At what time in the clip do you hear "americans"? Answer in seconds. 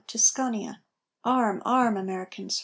1.95-2.59